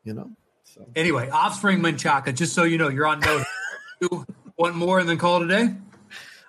[0.06, 0.30] you know?
[0.64, 0.86] So.
[0.96, 2.34] Anyway, Offspring Menchaca.
[2.34, 3.44] Just so you know, you're on note.
[4.00, 4.26] You
[4.58, 5.74] Want more and then call it a day?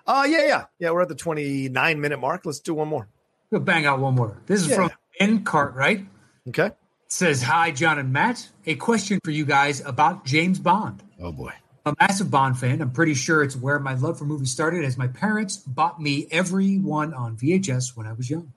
[0.05, 0.65] Uh, yeah, yeah.
[0.79, 2.45] Yeah, we're at the 29 minute mark.
[2.45, 3.07] Let's do one more.
[3.51, 4.41] We'll bang out one more.
[4.47, 4.75] This is Yeah.
[4.75, 6.05] from Ben Cartwright.
[6.49, 6.65] Okay.
[6.67, 6.75] It
[7.07, 8.49] says, "Hi, John and Matt.
[8.65, 11.53] A question for you guys about James Bond." Oh, boy.
[11.85, 12.81] I'm a massive Bond fan.
[12.81, 16.27] I'm pretty sure it's where my love for movies started, as my parents bought me
[16.31, 18.51] every one on VHS when I was young.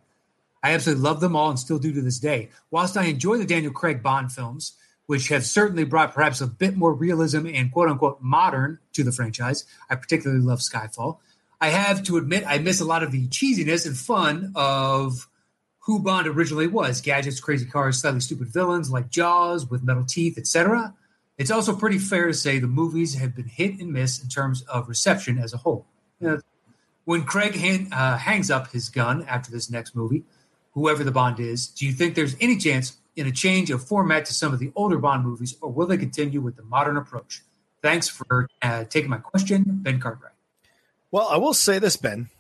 [0.65, 2.51] I absolutely love them all and still do to this day.
[2.73, 4.73] Whilst I enjoy the Daniel Craig Bond films,
[5.11, 9.11] which have certainly brought perhaps a bit more realism and quote unquote modern to the
[9.11, 11.19] franchise, I particularly love Skyfall.
[11.61, 15.29] I have to admit, I miss a lot of the cheesiness and fun of
[15.81, 20.39] who Bond originally was gadgets, crazy cars, slightly stupid villains like Jaws with metal teeth,
[20.39, 20.95] etc.
[21.39, 24.63] It's also pretty fair to say the movies have been hit and miss in terms
[24.63, 25.87] of reception as a whole.
[27.05, 30.23] When Craig han- uh, hangs up his gun after this next movie,
[30.75, 34.25] whoever the Bond is, do you think there's any chance in a change of format
[34.25, 37.43] to some of the older Bond movies, or will they continue with the modern approach?
[37.83, 40.33] Thanks for uh, taking my question, Ben Cartwright.
[41.11, 42.31] Well, I will say this, Ben.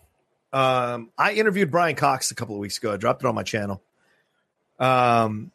[0.52, 2.92] Um, I interviewed Brian Cox a couple of weeks ago.
[2.92, 3.82] I dropped it on my channel.
[4.78, 5.52] Um,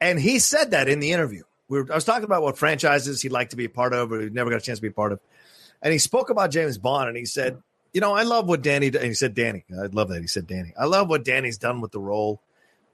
[0.00, 1.42] and he said that in the interview.
[1.68, 4.08] We were, I was talking about what franchises he'd like to be a part of,
[4.08, 5.20] but he never got a chance to be a part of.
[5.82, 7.60] And he spoke about James Bond, and he said,
[7.92, 10.46] "You know, I love what Danny." And he said, "Danny, I love that." He said,
[10.46, 12.40] "Danny, I love what Danny's done with the role,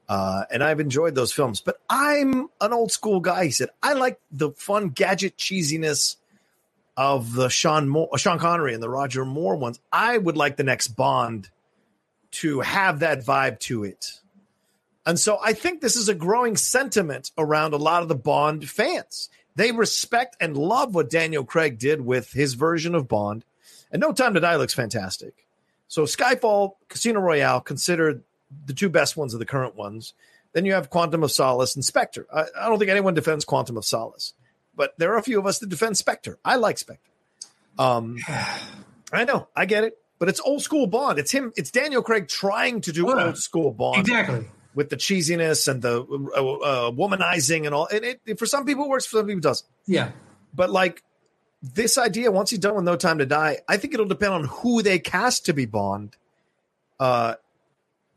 [0.08, 1.60] uh, and I've enjoyed those films.
[1.60, 6.16] But I'm an old school guy." He said, "I like the fun gadget cheesiness."
[6.94, 10.62] Of the Sean Moore, Sean Connery and the Roger Moore ones, I would like the
[10.62, 11.48] next Bond
[12.32, 14.20] to have that vibe to it.
[15.04, 18.68] And so I think this is a growing sentiment around a lot of the Bond
[18.68, 19.30] fans.
[19.56, 23.44] They respect and love what Daniel Craig did with his version of Bond.
[23.90, 25.46] And No Time to Die looks fantastic.
[25.88, 28.22] So Skyfall, Casino Royale, considered
[28.66, 30.14] the two best ones are the current ones.
[30.52, 32.26] Then you have Quantum of Solace and Spectre.
[32.32, 34.34] I, I don't think anyone defends Quantum of Solace,
[34.76, 36.38] but there are a few of us that defend Spectre.
[36.44, 37.10] I like Spectre.
[37.78, 38.18] Um,
[39.12, 41.18] I know, I get it, but it's old school Bond.
[41.18, 41.52] It's him.
[41.56, 44.46] It's Daniel Craig trying to do Oh, old school Bond Exactly.
[44.74, 47.86] with the cheesiness and the uh, uh, womanizing and all.
[47.86, 49.68] And it, it- for some people it works, for some people it doesn't.
[49.86, 50.10] Yeah.
[50.54, 51.02] But like
[51.62, 54.44] this idea, once he's done with No Time to Die, I think it'll depend on
[54.44, 56.16] who they cast to be Bond.
[57.00, 57.34] Uh,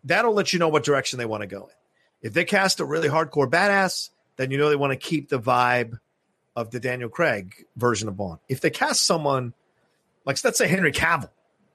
[0.05, 1.75] that'll let you know what direction they want to go in.
[2.21, 5.39] If they cast a really hardcore badass, then you know they want to keep the
[5.39, 5.99] vibe
[6.55, 8.39] of the Daniel Craig version of Bond.
[8.47, 9.53] If they cast someone
[10.25, 11.29] like let's say Henry Cavill,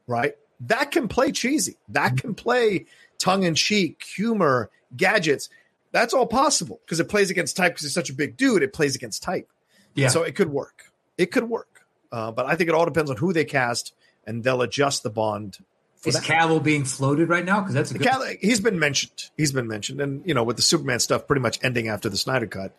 [0.06, 0.34] right?
[0.60, 1.76] That can play cheesy.
[1.88, 2.86] That can play
[3.18, 5.48] tongue in cheek, humor, gadgets.
[5.92, 8.62] That's all possible because it plays against type because he's such a big dude.
[8.62, 9.48] It plays against type.
[9.94, 10.08] Yeah.
[10.08, 10.92] So it could work.
[11.16, 11.86] It could work.
[12.12, 13.94] Uh, but I think it all depends on who they cast
[14.26, 15.58] and they'll adjust the Bond.
[16.04, 16.22] Is that.
[16.22, 17.60] Cavill being floated right now?
[17.60, 18.06] Because that's a good.
[18.06, 19.30] Cal- he's been mentioned.
[19.36, 20.00] He's been mentioned.
[20.00, 22.74] And, you know, with the Superman stuff pretty much ending after the Snyder cut,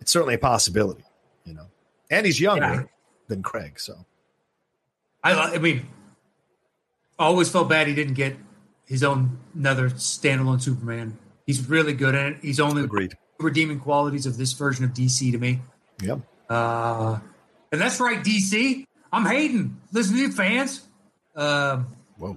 [0.00, 1.04] it's certainly a possibility,
[1.44, 1.66] you know.
[2.10, 2.82] And he's younger Yeah.
[3.28, 3.78] than Craig.
[3.78, 4.06] So,
[5.22, 5.86] I, I mean,
[7.18, 8.36] I always felt bad he didn't get
[8.86, 11.18] his own another standalone Superman.
[11.46, 12.38] He's really good at it.
[12.42, 13.14] He's only agreed.
[13.38, 15.60] redeeming qualities of this version of DC to me.
[16.02, 16.20] Yep.
[16.48, 17.18] Uh,
[17.72, 18.84] and that's right, DC.
[19.12, 19.80] I'm hating.
[19.92, 20.82] Listen to you, fans.
[21.36, 22.36] Um, Whoa.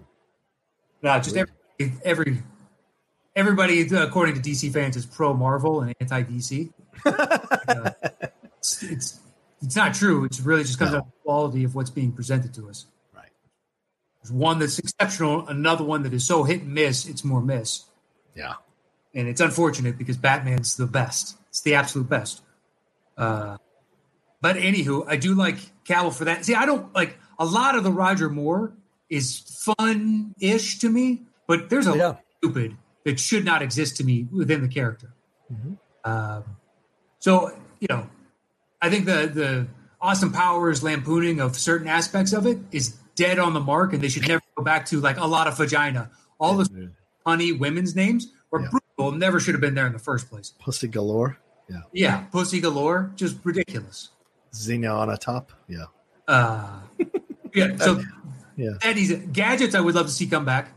[1.01, 1.53] No, just every,
[2.03, 2.43] every
[3.35, 6.73] everybody, according to DC fans, is pro Marvel and anti DC.
[7.05, 7.91] uh,
[8.57, 9.19] it's, it's
[9.61, 10.25] it's not true.
[10.25, 10.97] It's really just comes No.
[10.97, 12.85] out of the quality of what's being presented to us.
[13.15, 13.31] Right.
[14.21, 17.85] There's one that's exceptional, another one that is so hit and miss, it's more miss.
[18.35, 18.53] Yeah.
[19.15, 21.37] And it's unfortunate because Batman's the best.
[21.49, 22.41] It's the absolute best.
[23.17, 23.57] Uh,
[24.41, 26.45] but anywho, I do like Cavill for that.
[26.45, 28.73] See, I don't like a lot of the Roger Moore
[29.09, 32.15] is fun ish to me, but there's a Yeah.
[32.37, 35.13] stupid that should not exist to me within the character.
[35.51, 35.77] Mhm.
[36.03, 36.43] Um,
[37.19, 38.09] so you know,
[38.81, 39.67] I think the the
[40.01, 44.09] Austin Powers lampooning of certain aspects of it is dead on the mark, and they
[44.09, 46.09] should never go back to like a lot of vagina.
[46.39, 46.91] All the
[47.25, 48.69] honey women's names were Yeah.
[48.97, 50.53] brutal, never should have been there in the first place.
[50.59, 51.37] Pussy galore.
[51.69, 51.81] Yeah.
[51.91, 54.09] Yeah, pussy galore, just ridiculous.
[54.55, 55.47] Xenia Onatopp.
[55.67, 55.85] Yeah.
[56.27, 56.79] Uh,
[57.53, 58.01] yeah, so
[58.57, 58.71] Yeah.
[58.81, 60.71] Eddie's gadgets, I would love to see come back.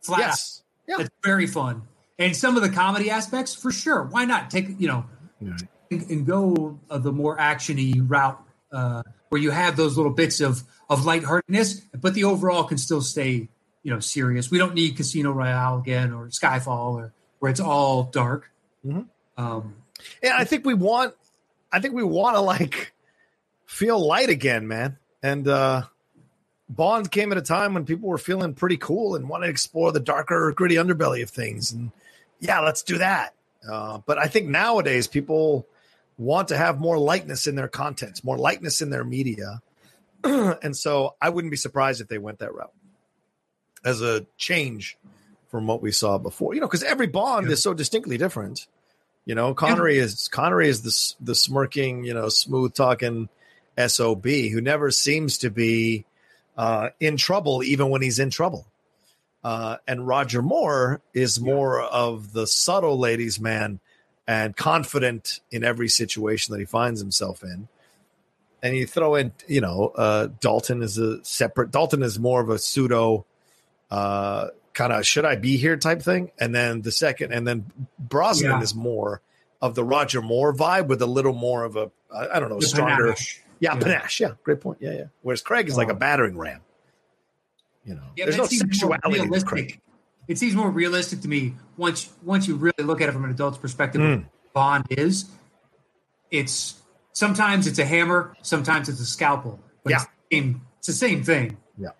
[0.00, 0.26] Flat out.
[0.28, 0.62] Yes.
[0.88, 0.94] Yeah.
[0.98, 1.82] That's very fun.
[2.18, 4.04] And some of the comedy aspects, for sure.
[4.04, 5.04] Why not take you know
[5.40, 5.60] Right.
[5.90, 8.40] and, and go of the more actiony route
[8.72, 13.02] uh, where you have those little bits of of lightheartedness, but the overall can still
[13.02, 13.48] stay
[13.82, 14.50] you know serious.
[14.50, 18.50] We don't need Casino Royale again or Skyfall or where it's all dark.
[18.86, 19.08] Mhm.
[19.36, 19.74] Um,
[20.22, 21.14] And I think we want,
[21.72, 22.92] I think we want to like
[23.66, 24.96] feel light again, man.
[25.22, 25.82] And uh
[26.68, 29.92] Bond came at a time when people were feeling pretty cool and wanted to explore
[29.92, 31.72] the darker, gritty underbelly of things.
[31.72, 31.92] And
[32.40, 33.34] yeah, let's do that.
[33.68, 35.66] Uh, but I think nowadays people
[36.18, 39.60] want to have more lightness in their contents, more lightness in their media.
[40.24, 42.72] and so I wouldn't be surprised if they went that route
[43.84, 44.96] as a change
[45.48, 46.54] from what we saw before.
[46.54, 47.52] You know, because every Bond Yeah.
[47.52, 48.66] is so distinctly different.
[49.24, 53.28] You know, Connery is Connery is the the smirking, you know, smooth talking
[53.88, 56.04] sob who never seems to be
[56.56, 58.66] uh, in trouble, even when he's in trouble.
[59.44, 63.78] Uh, and Roger Moore is more of the subtle ladies' man
[64.26, 67.68] and confident in every situation that he finds himself in.
[68.62, 71.70] And you throw in, you know, uh, Dalton is a separate.
[71.70, 73.24] Dalton is more of a pseudo,
[73.90, 76.32] uh, kind of should I be here type thing.
[76.40, 78.62] And then the second, and then Brosnan Yeah.
[78.62, 79.20] is more
[79.62, 82.66] of the Roger Moore vibe with a little more of a I don't know, the
[82.66, 83.04] stronger.
[83.12, 83.42] panache.
[83.60, 83.80] Yeah, Yeah.
[83.80, 84.20] panache.
[84.20, 84.78] Yeah, great point.
[84.80, 85.04] Yeah, yeah.
[85.22, 85.96] Whereas Craig is like a Oh.
[85.96, 86.60] battering ram.
[87.84, 89.46] You know, Yeah, there's no sexuality with.
[89.46, 89.80] Craig.
[90.28, 93.30] It seems more realistic to me once once you really look at it from an
[93.30, 94.00] adult's perspective.
[94.00, 94.24] Mm.
[94.52, 95.26] Bond is
[96.30, 96.82] it's
[97.12, 99.96] sometimes it's a hammer, sometimes it's a scalpel, but Yeah.
[99.96, 101.56] it's, the same, it's the same thing.
[101.78, 101.90] Yeah.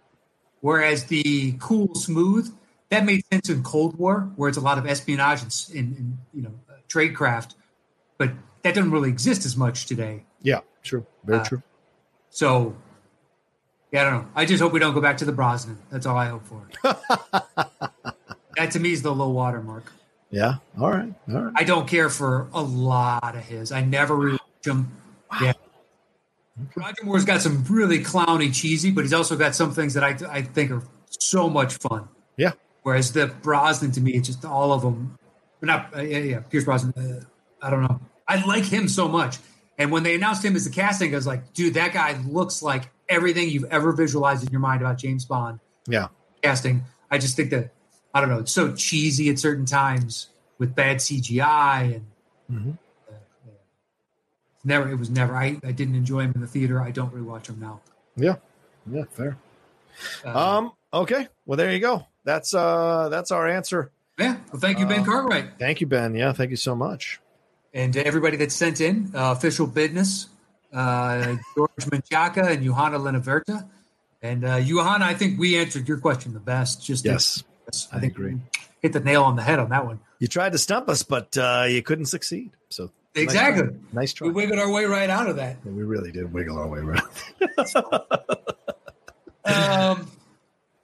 [0.60, 2.52] Whereas the cool, smooth,
[2.90, 6.18] that made sense in Cold War, where it's a lot of espionage and, and, and
[6.34, 7.54] you know uh, trade craft,
[8.18, 8.32] but
[8.62, 10.24] that doesn't really exist as much today.
[10.42, 11.06] Yeah, true.
[11.24, 11.62] Very Uh, true.
[12.30, 12.76] So,
[13.92, 14.28] yeah, I don't know.
[14.34, 15.78] I just hope we don't go back to the Brosnan.
[15.90, 16.68] That's all I hope for.
[18.56, 19.92] that to me is the low water mark.
[20.30, 20.56] Yeah.
[20.80, 21.12] All right.
[21.28, 21.52] All right.
[21.56, 23.72] I don't care for a lot of his.
[23.72, 24.90] I never rewatch him.
[25.40, 25.52] Yeah.
[26.74, 30.16] Roger Moore's got some really clowny, cheesy, but he's also got some things that I,
[30.30, 32.08] I think are so much fun.
[32.36, 32.52] Yeah.
[32.82, 35.18] Whereas the Brosnan, to me, it's just all of them.
[35.60, 36.92] But not, uh, yeah, yeah, Pierce Brosnan.
[36.96, 37.24] Uh,
[37.64, 38.00] I don't know.
[38.28, 39.38] I like him so much.
[39.78, 42.62] And when they announced him as the casting, I was like, dude, that guy looks
[42.62, 46.08] like everything you've ever visualized in your mind about James Bond Yeah.
[46.42, 46.84] casting.
[47.10, 47.72] I just think that
[48.14, 48.38] I don't know.
[48.38, 52.06] It's so cheesy at certain times with bad CGI and
[52.48, 52.70] hmm
[53.08, 53.12] uh,
[53.46, 53.52] yeah.
[54.64, 54.90] never.
[54.90, 55.36] It was never.
[55.36, 56.80] I, I didn't enjoy him in the theater.
[56.80, 57.80] I don't rewatch him now.
[58.16, 58.36] Yeah.
[58.90, 59.04] Yeah.
[59.10, 59.36] Fair.
[60.24, 60.72] Uh, Um.
[60.94, 61.28] Okay.
[61.44, 62.06] Well, there you go.
[62.24, 63.08] That's uh.
[63.10, 63.92] That's our answer.
[64.18, 64.36] yeah.
[64.50, 66.14] Well, thank you, Ben uh, Cartwright, Thank you, Ben.
[66.14, 66.32] Yeah.
[66.32, 67.20] Thank you so much.
[67.76, 70.28] And to everybody that sent in uh, official business.
[70.72, 73.68] Uh, George Menchaca and Johanna Lenaverta.
[74.22, 76.84] And uh, Johanna, I think we answered your question the best.
[76.84, 77.44] Just Yes.
[77.92, 78.34] I, I think agree.
[78.34, 78.40] we
[78.80, 80.00] hit the nail on the head on that one.
[80.18, 82.50] You tried to stump us, but uh, you couldn't succeed.
[82.70, 83.64] So nice Exactly.
[83.64, 83.74] try.
[83.92, 84.26] Nice try.
[84.28, 85.58] We wiggled our way right out of that.
[85.64, 87.02] we really did wiggle our way around.
[89.44, 90.10] um,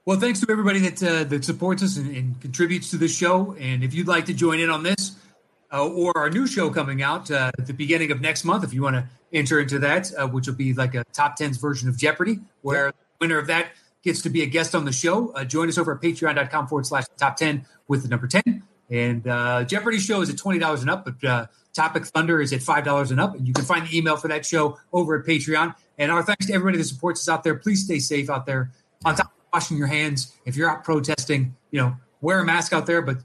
[0.04, 3.56] well, thanks to everybody that uh, that supports us and, and contributes to the show.
[3.58, 5.16] And if you'd like to join in on this
[5.72, 8.74] uh, or our new show coming out uh, at the beginning of next month, if
[8.74, 11.88] you want to enter into that, uh, which will be like a top tens version
[11.88, 13.68] of Jeopardy, where the winner of that
[14.02, 15.28] gets to be a guest on the show.
[15.28, 18.62] Uh, join us over at patreon.com forward slash top 10 with the number 10.
[18.90, 22.60] And uh, Jeopardy show is at $20 and up, but uh, Topic Thunder is at
[22.60, 23.34] $5 and up.
[23.34, 25.74] And you can find the email for that show over at Patreon.
[25.96, 27.54] And our thanks to everybody that supports us out there.
[27.54, 28.70] Please stay safe out there.
[29.04, 32.72] On top of washing your hands, if you're out protesting, you know, wear a mask
[32.72, 33.18] out there, but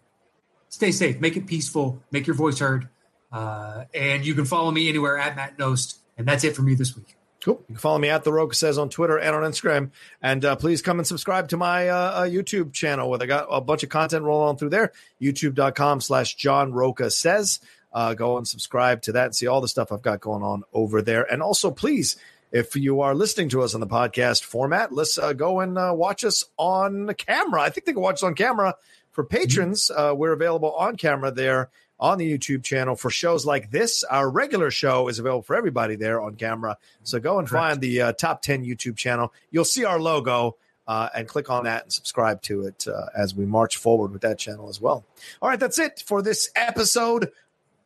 [0.69, 1.19] stay safe.
[1.19, 2.01] Make it peaceful.
[2.11, 2.89] Make your voice heard.
[3.31, 5.97] Uh, and you can follow me anywhere at Matt Knost.
[6.17, 7.15] And that's it for me this week.
[7.43, 7.63] Cool.
[7.67, 9.91] You can follow me at The Rocha Says on Twitter and on Instagram.
[10.21, 13.47] And uh, please come and subscribe to my uh, uh, YouTube channel where I got
[13.49, 14.91] a bunch of content rolling on through there.
[15.21, 17.59] YouTube.com slash John Rocha Says.
[17.93, 20.63] Uh, go and subscribe to that and see all the stuff I've got going on
[20.73, 21.31] over there.
[21.31, 22.17] And also, please,
[22.51, 26.23] if you are listening to us on the podcast format, let's uh, go and watch
[26.23, 27.61] us on camera.
[27.61, 28.75] I think they can watch us on camera
[29.17, 29.89] for patrons.
[29.89, 34.03] Uh, we're available on camera there on the YouTube channel for shows like this.
[34.03, 36.77] Our regular show is available for everybody there on camera.
[37.01, 37.63] So go and Correct.
[37.63, 39.33] find the uh, top 10 YouTube channel.
[39.49, 40.57] You'll see our logo
[40.87, 44.21] uh, and click on that and subscribe to it uh, as we march forward with
[44.21, 45.03] that channel as well.
[45.41, 47.31] All right, that's it for this episode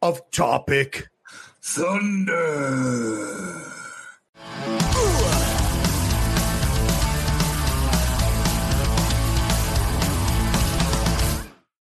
[0.02, 1.08] of Topic
[1.62, 2.42] Thunder.